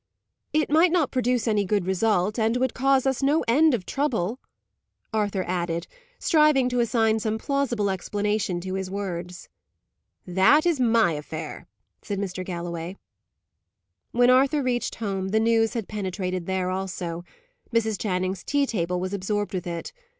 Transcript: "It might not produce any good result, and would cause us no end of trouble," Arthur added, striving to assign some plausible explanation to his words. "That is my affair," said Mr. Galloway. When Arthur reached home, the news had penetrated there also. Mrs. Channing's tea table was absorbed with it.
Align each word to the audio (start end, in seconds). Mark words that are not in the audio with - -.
"It 0.51 0.71
might 0.71 0.91
not 0.91 1.11
produce 1.11 1.47
any 1.47 1.63
good 1.63 1.85
result, 1.85 2.39
and 2.39 2.57
would 2.57 2.73
cause 2.73 3.05
us 3.05 3.21
no 3.21 3.45
end 3.47 3.75
of 3.75 3.85
trouble," 3.85 4.39
Arthur 5.13 5.43
added, 5.47 5.85
striving 6.17 6.69
to 6.69 6.79
assign 6.79 7.19
some 7.19 7.37
plausible 7.37 7.87
explanation 7.87 8.59
to 8.61 8.73
his 8.73 8.89
words. 8.89 9.47
"That 10.25 10.65
is 10.65 10.79
my 10.79 11.11
affair," 11.13 11.67
said 12.01 12.17
Mr. 12.17 12.43
Galloway. 12.43 12.97
When 14.09 14.31
Arthur 14.31 14.63
reached 14.63 14.95
home, 14.95 15.27
the 15.27 15.39
news 15.39 15.75
had 15.75 15.87
penetrated 15.87 16.47
there 16.47 16.71
also. 16.71 17.23
Mrs. 17.71 18.01
Channing's 18.01 18.43
tea 18.43 18.65
table 18.65 18.99
was 18.99 19.13
absorbed 19.13 19.53
with 19.53 19.67
it. 19.67 19.93